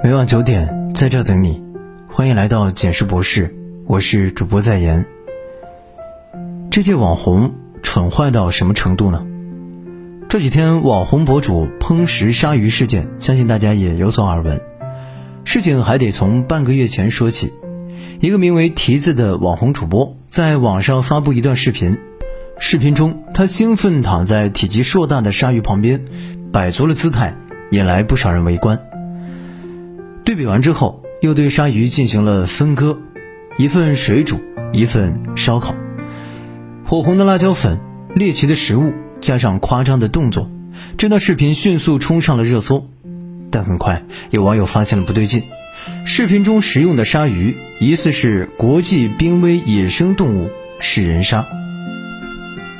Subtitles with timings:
[0.00, 1.60] 每晚九点，在这等你。
[2.08, 3.52] 欢迎来到简氏博士，
[3.84, 5.04] 我是主播在言。
[6.70, 9.26] 这届网红蠢坏到什么程度呢？
[10.28, 14.60] 这几天网红博主烹食鲨鱼事件，相信大家也有所耳闻。
[15.44, 17.52] 事情还得从半个月前说起。
[18.20, 21.98] 一个名为“蹄子”的网红主播在网上发布一段视频，
[22.60, 26.04] 视频中他兴奋躺在体积硕大的鲨鱼旁边，
[26.52, 27.34] 摆足了姿态，
[27.72, 28.78] 引来不少人围观。
[30.28, 32.98] 对比完之后，又对鲨鱼进行了分割，
[33.56, 34.38] 一份水煮，
[34.74, 35.74] 一份烧烤。
[36.84, 37.80] 火红的辣椒粉，
[38.14, 40.50] 猎奇的食物，加上夸张的动作，
[40.98, 42.90] 这段视频迅速冲上了热搜。
[43.50, 45.44] 但很快，有网友发现了不对劲，
[46.04, 51.46] 视频中食用的鲨鱼疑似是国际濒危野生动物食人鲨。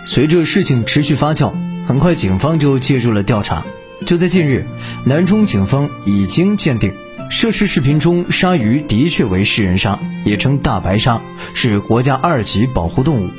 [0.05, 1.55] 随着事情持续发酵，
[1.87, 3.65] 很快警方就介入了调查。
[4.05, 4.67] 就在近日，
[5.07, 6.93] 南充警方已经鉴定。
[7.31, 11.21] 涉事视频中，鲨鱼的确为食人鲨，也称大白鲨，
[11.55, 13.31] 是国家二级保护动物。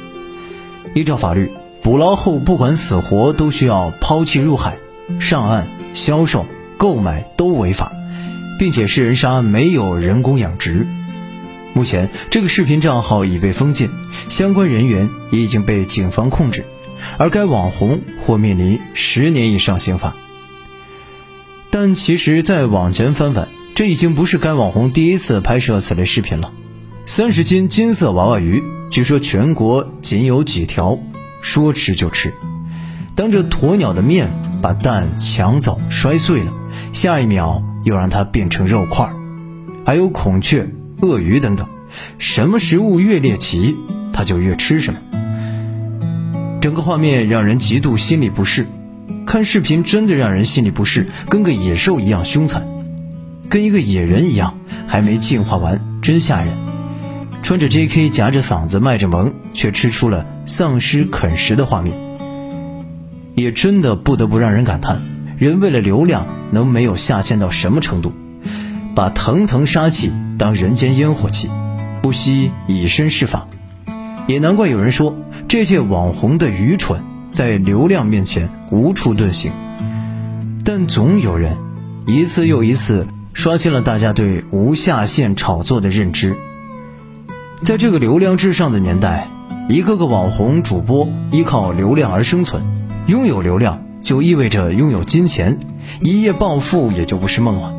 [0.93, 1.49] 依照法律，
[1.81, 4.77] 捕捞后不管死活都需要抛弃入海，
[5.19, 6.45] 上岸销售、
[6.77, 7.91] 购买都违法，
[8.57, 10.85] 并且食人鲨没有人工养殖。
[11.73, 13.89] 目前，这个视频账号已被封禁，
[14.29, 16.63] 相关人员也已经被警方控制，
[17.17, 20.15] 而该网红或面临十年以上刑罚。
[21.71, 23.47] 但其实再往前翻翻。
[23.79, 26.51] 这已经不是该网红第一次拍摄此类视频了。
[27.05, 30.99] 三十斤金色娃娃鱼，据说全国仅有几条，
[31.39, 32.33] 说吃就吃。
[33.15, 36.51] 当着鸵鸟的面把蛋抢走摔碎了，
[36.91, 39.09] 下一秒又让它变成肉块。
[39.85, 40.67] 还有孔雀、
[41.01, 41.65] 鳄鱼等等，
[42.17, 43.77] 什么食物越猎奇，
[44.11, 44.99] 它就越吃什么。
[46.59, 48.65] 整个画面让人极度心里不适。
[49.25, 52.67] 看视频真的让人心里不适，跟个野兽一样凶残。
[53.49, 56.55] 跟一个野人一样，还没进化完，真吓人。
[57.41, 58.09] 穿着 J.K.
[58.11, 61.97] 夹着嗓子卖着萌，却吃出了丧尸啃食的画面，
[63.33, 65.01] 也真的不得不让人感叹：
[65.39, 68.13] 人为了流量，能没有下限到什么程度？
[68.95, 71.49] 把腾腾杀气当人间烟火气，
[72.03, 73.47] 不惜以身试法。
[74.27, 75.15] 也难怪有人说，
[75.47, 77.01] 这届网红的愚蠢，
[77.31, 79.51] 在流量面前无处遁形。
[80.63, 81.57] 但总有人，
[82.05, 83.07] 一次又一次。
[83.39, 86.35] 刷新了大家对无下限炒作的认知。
[87.61, 89.29] 在这个流量至上的年代，
[89.69, 92.61] 一个个网红主播依靠流量而生存，
[93.07, 95.57] 拥有流量就意味着拥有金钱，
[96.01, 97.73] 一夜暴富也就不是梦了。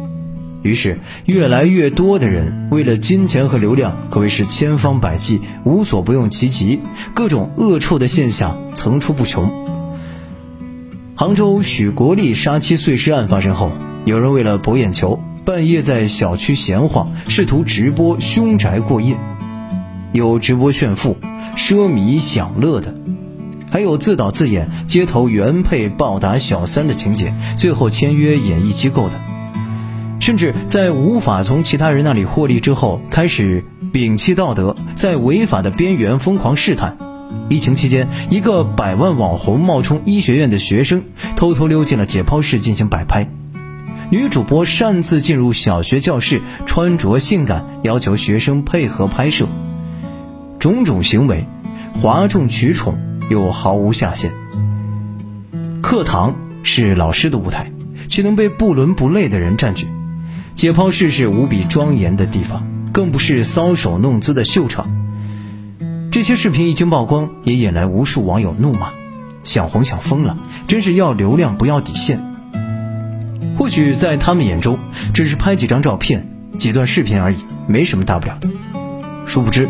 [0.62, 6.80] 于是，越来越多的人为了金钱和流量，可谓是千方百计，无所不用其极，
[7.12, 9.52] 各种恶臭的现象层出不穷。
[11.16, 13.72] 杭州许国立杀妻碎尸案发生后，
[14.06, 15.20] 有人为了博眼球。
[15.44, 19.16] 半夜在小区闲晃，试图直播凶宅过夜，
[20.12, 21.16] 有直播炫富、
[21.56, 22.94] 奢靡享乐的，
[23.70, 29.14] 还有自导自演街头原配暴打小三的情节，最后签约演艺机构的，
[30.20, 36.98] 甚至在无法从其他人那里获利之后，开始摒弃道德，在违法的边缘疯狂试探。
[37.48, 41.02] 疫情期间，一个百万网红冒充医学院的学生，
[41.34, 43.28] 偷偷溜进了解剖室进行摆拍。
[44.10, 49.46] 女主播擅自进入小学教室，穿着性感，要求学生配合拍摄，
[50.58, 51.46] 种种行为，
[51.94, 52.98] 哗众取宠
[53.30, 54.32] 又毫无下限。
[55.80, 56.34] 课堂
[56.64, 57.70] 是老师的舞台，
[58.08, 59.86] 却能被不伦不类的人占据；
[60.56, 64.90] 解剖室是无比庄严的地方，更不是搔首弄姿的秀场。
[66.10, 68.90] 这些视频一经曝光，也引来无数网友怒骂
[69.44, 72.26] ：“想红想疯了，真是要流量不要底线。”
[73.60, 74.78] 或许在他们眼中，
[75.12, 76.26] 只是拍几张照片、
[76.56, 78.48] 几段视频而已，没什么大不了的。
[79.26, 79.68] 殊不知，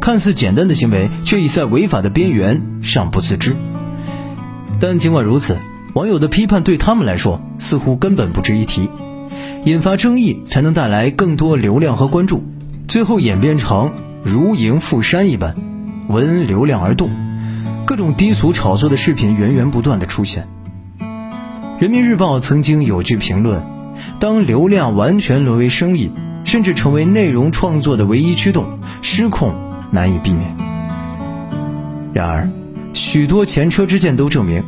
[0.00, 3.56] 看似简单的行为，却已在违法的边缘尚不自知。
[4.78, 5.58] 但尽管如此，
[5.92, 8.88] 网友的批判对他们来说似乎根本不值一提。
[9.64, 12.44] 引发争议，才能带来更多流量和关注，
[12.86, 13.92] 最后演变成
[14.22, 15.56] 如迎富山一般，
[16.06, 17.10] 闻流量而动，
[17.86, 20.46] 各种低俗炒作的视频源源不断的出现。
[21.82, 23.60] 人民日报曾经有句评论
[24.20, 26.12] ：“当流量完全沦为生意，
[26.44, 29.52] 甚至成为内容创作的唯一驱动，失控
[29.90, 30.56] 难以避免。”
[32.14, 32.48] 然而，
[32.94, 34.62] 许多前车之鉴都证明，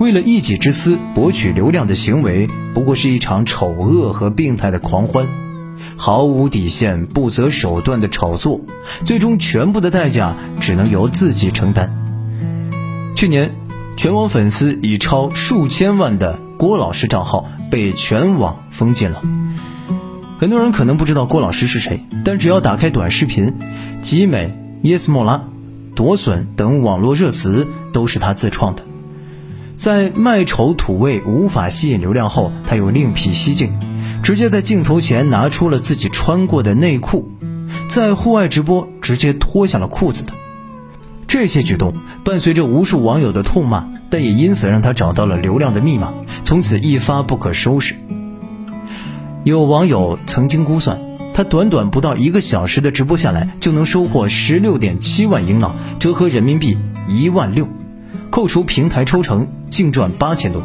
[0.00, 5.26] 为了一己之私博取流量的行为，不过是一场丑恶和病态的狂欢，
[5.96, 8.60] 毫无底线、不择手段的炒作，
[9.06, 11.90] 最终全部的代价只能由自己承担。
[13.16, 13.54] 去年，
[13.96, 16.38] 全网粉丝已超数千万的。
[16.60, 19.22] 郭老师账号被全网封禁了。
[20.38, 23.54] 很多人可能不知道郭老师是谁，但只要打开短视频，
[24.02, 25.44] 集美、yes 莫拉、
[25.94, 28.82] 夺笋等网络热词都是他自创的。
[29.74, 33.72] 在卖丑土味无法吸引流量后，他又另辟蹊径，
[34.22, 37.32] 直接在镜头前拿出了自己穿过的内裤，
[37.88, 40.34] 在户外直播直接脱下了裤子的。
[41.26, 46.12] 这些举动伴随着无数网友的痛骂，但也因此让他找到了流量的密码，
[46.44, 47.94] 从此一发不可收拾。
[49.44, 51.00] 有网友曾经估算，
[51.32, 56.76] 他短短不到一个小时的直播下来，就能收获十六点七万英镑，折合人民币
[57.08, 57.66] 一万六，
[58.30, 60.62] 扣除平台抽成，净赚八千多，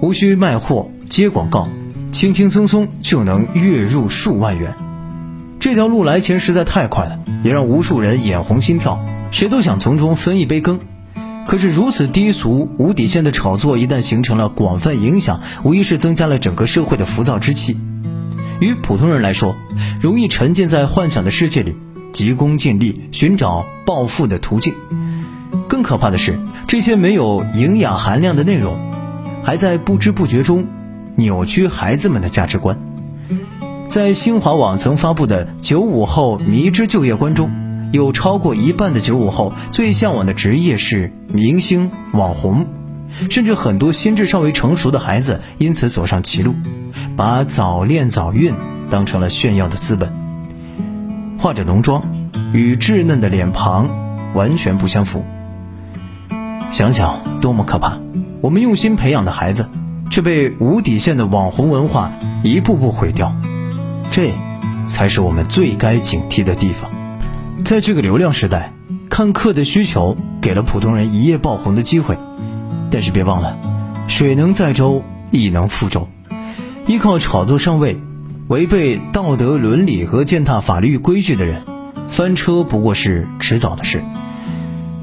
[0.00, 1.68] 无需卖货接广告，
[2.10, 4.74] 轻轻松松就能月入数万元。
[5.60, 9.04] 这条路来钱实在太快了，也让无数人眼红心跳。
[9.30, 10.80] 谁都想从中分一杯羹，
[11.48, 17.74] 可是如此低俗无底线的炒作，一旦形成了广泛影响，无疑是增加了整个社会的浮躁之气。
[18.60, 19.56] 与普通人来说，
[19.98, 21.74] 容易沉浸在幻想的世界里，
[22.12, 24.74] 急功近利，寻找暴富的途径。
[25.68, 28.76] 更可怕的是，这些没有营养含量的内容，
[29.42, 30.66] 还在不知不觉中
[31.16, 32.78] 扭曲孩子们的价值观。
[33.88, 37.50] 在新华网曾发布的“九五后迷之就业观”中。
[37.92, 42.66] 有超过一半的九五后最向往的职业是明星、网红，
[43.30, 46.54] 甚至很多心智尚未成熟的孩子因此走上歧路，
[47.16, 48.54] 把早恋早孕
[48.90, 50.12] 当成了炫耀的资本。
[51.38, 52.02] 化着浓妆，
[52.52, 53.88] 与稚嫩的脸庞
[54.34, 55.24] 完全不相符。
[56.70, 57.98] 想想多么可怕！
[58.42, 59.68] 我们用心培养的孩子，
[60.10, 62.12] 却被无底线的网红文化
[62.42, 63.34] 一步步毁掉，
[64.10, 64.34] 这
[64.86, 66.90] 才是我们最该警惕的地方。
[67.64, 68.72] 在这个流量时代，
[69.10, 72.16] 看客的需求给了普通人一夜爆红的机会，
[72.90, 73.58] 但是别忘了，
[74.08, 76.08] 水能载舟，亦能覆舟。
[76.86, 78.00] 依靠炒作上位，
[78.46, 81.62] 违背道德伦理和践踏法律规矩的人，
[82.08, 84.02] 翻车不过是迟早的事。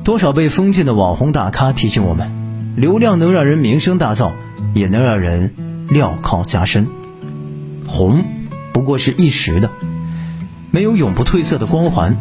[0.04, 4.31] 多少被封禁的网红大咖提醒我们：流量能让人名声大噪，
[4.74, 5.54] 也能让人
[5.90, 6.88] 镣铐加身。
[7.86, 8.25] 红
[8.74, 9.69] 不过是一时的，
[10.72, 12.18] 没有永不褪色的光环。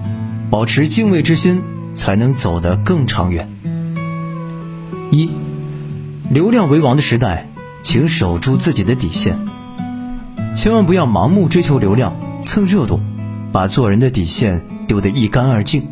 [0.54, 1.62] 保持敬畏之心，
[1.96, 3.50] 才能走得更长远。
[5.10, 5.28] 一，
[6.30, 7.48] 流量为王的时代，
[7.82, 9.36] 请守住自己的底线，
[10.54, 12.14] 千万不要盲目追求流量、
[12.46, 13.00] 蹭热度，
[13.50, 15.88] 把做人的底线丢得一干二净。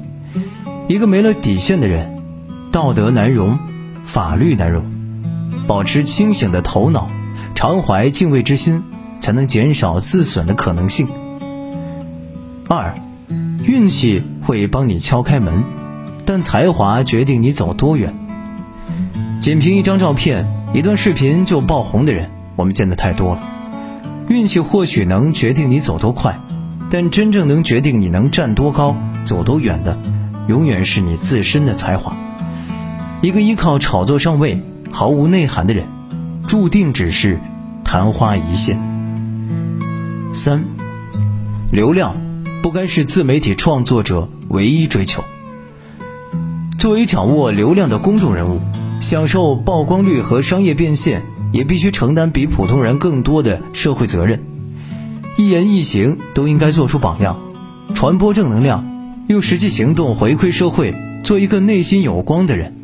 [0.86, 2.22] 一个没了底线的人，
[2.70, 3.58] 道德难容，
[4.06, 4.84] 法律难容。
[5.66, 7.10] 保持清醒的头脑，
[7.56, 8.84] 常怀敬畏之心，
[9.18, 11.08] 才能减少自损的可能性。
[12.68, 12.94] 二。
[13.64, 15.64] 运气会帮你敲开门，
[16.24, 18.14] 但才华决定你走多远。
[19.40, 23.42] 仅凭一张照片、一段视频就爆红的人，我们见得太多了。
[24.28, 26.40] 运气或许能决定你走多快，
[26.90, 29.98] 但真正能决定你能站多高、走多远的，
[30.48, 32.16] 永远是你自身的才华。
[33.20, 35.86] 一个依靠炒作上位、毫无内涵的人，
[36.46, 37.40] 注定只是
[37.84, 38.78] 昙花一现。
[40.32, 40.64] 三，
[41.70, 42.31] 流量。
[42.62, 45.24] 不该是自媒体创作者唯一追求。
[46.78, 48.60] 作为掌握流量的公众人物，
[49.00, 51.22] 享受曝光率和商业变现，
[51.52, 54.44] 也必须承担比普通人更多的社会责任。
[55.36, 57.36] 一言一行都应该做出榜样，
[57.94, 58.86] 传播正能量，
[59.26, 62.76] 用实际行动回馈社会，做一个内心有光的人，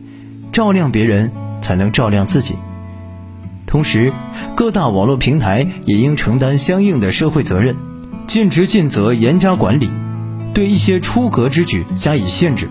[0.50, 1.30] 照亮别人
[1.61, 2.56] 才能照亮自己。
[3.64, 4.12] 同时，
[4.56, 7.76] 各大网络平台也应承担相应的社会责任。
[8.28, 9.88] 尽职尽责，严加管理，
[10.52, 12.68] 对一些出格之举加以限制。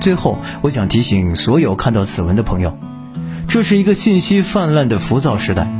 [0.00, 2.78] 最后，我想提醒所有看到此文的朋友，
[3.46, 5.70] 这是一个信息泛滥的浮躁时代，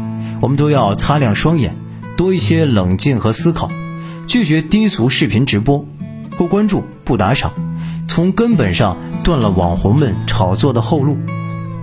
[0.43, 1.75] 我们都要擦亮双眼，
[2.19, 3.71] 多一些冷静和思考，
[4.29, 5.87] 拒绝低俗视频直播，
[6.37, 7.53] 不关注不打赏，
[8.07, 11.17] 从根本上断了网红们炒作的后路，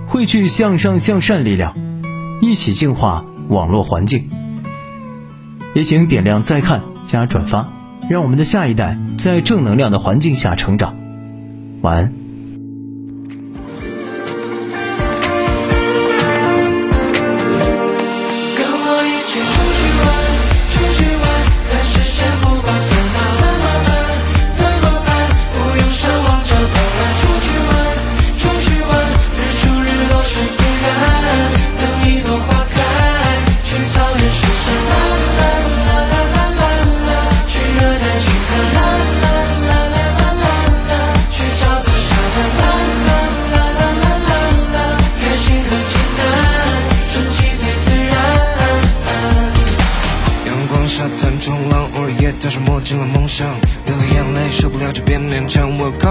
[0.06, 1.76] 汇聚向上向善力量，
[2.44, 4.30] 一起净化网络环境。
[5.74, 6.91] 也请点亮再看。
[7.12, 7.68] 加转发，
[8.10, 10.96] 让我们的下一代在正能量的环境下成长。
[11.82, 12.21] 晚安。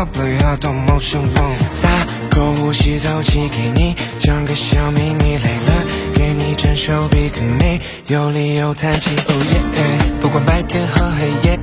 [0.00, 1.52] 强，我搞不了呀，到冒险王。
[1.82, 9.10] 打勾呼吸透气给你讲个小秘密，累了给你整首 Big Me，有理由叹气。
[9.10, 9.60] 哦耶
[10.22, 11.58] 不管白天和黑夜，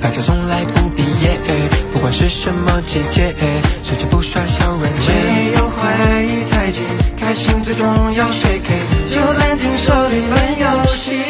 [0.00, 1.38] 拍照从来不毕业，
[1.92, 3.34] 不管是什么季节，
[3.82, 5.14] 手机不刷小软件？
[5.14, 6.80] 没有怀疑猜忌，
[7.16, 11.22] 开心最重要，Shake it，就暂停手里玩游戏，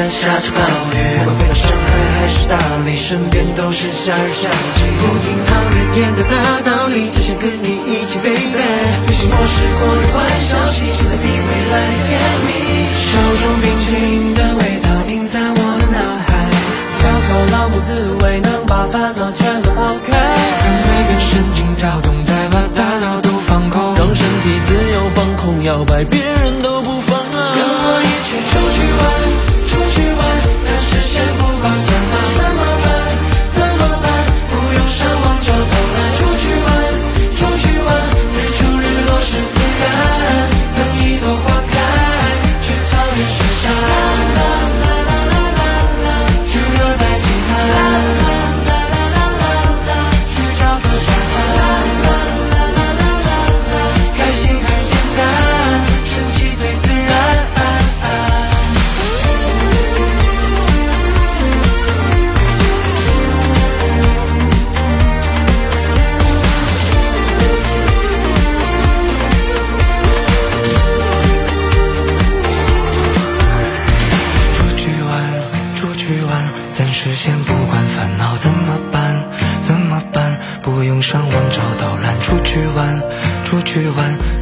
[0.00, 0.60] 在下着暴
[0.96, 0.96] 雨。
[1.18, 4.80] 不管飞到上海还是大理，身边都是夏日香气。
[4.96, 6.32] 不听讨人厌的大
[6.64, 8.64] 道理，只想跟你一起，baby。
[9.04, 11.76] 飞行模式过滤坏消息，现在比未来
[12.08, 12.16] 甜
[12.48, 12.48] 蜜。
[12.96, 14.40] 手中冰淇淋的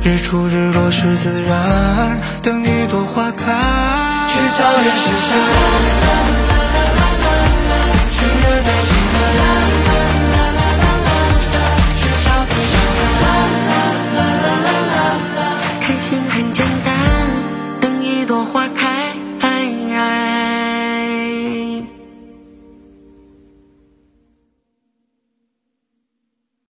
[0.08, 3.44] 日出日落是自然，等一朵花开，
[4.32, 6.27] 去草原深山。